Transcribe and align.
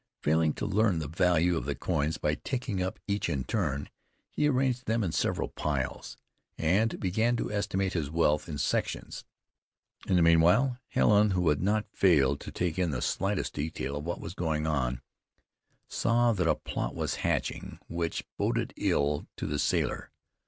Failing 0.23 0.53
to 0.53 0.65
learn 0.65 0.97
the 0.97 1.07
value 1.07 1.55
of 1.55 1.65
the 1.65 1.75
coins 1.75 2.17
by 2.17 2.33
taking 2.33 2.81
up 2.81 2.97
each 3.07 3.29
in 3.29 3.43
turn, 3.43 3.87
he 4.31 4.47
arranged 4.49 4.87
them 4.87 5.03
in 5.03 5.11
several 5.11 5.49
piles, 5.49 6.17
and 6.57 6.99
began 6.99 7.35
to 7.37 7.51
estimate 7.51 7.93
his 7.93 8.09
wealth 8.09 8.49
in 8.49 8.57
sections. 8.57 9.25
In 10.07 10.15
the 10.15 10.23
meanwhile 10.23 10.79
Helen, 10.87 11.29
who 11.29 11.47
had 11.49 11.61
not 11.61 11.85
failed 11.93 12.39
to 12.39 12.51
take 12.51 12.79
in 12.79 12.89
the 12.89 12.99
slightest 12.99 13.53
detail 13.53 13.95
of 13.97 14.03
what 14.03 14.19
was 14.19 14.33
going 14.33 14.65
on, 14.65 15.03
saw 15.87 16.31
that 16.33 16.47
a 16.49 16.55
plot 16.55 16.95
was 16.95 17.17
hatching 17.21 17.77
which 17.87 18.23
boded 18.39 18.73
ill 18.77 19.27
to 19.37 19.45
the 19.45 19.59
sailor. 19.59 20.09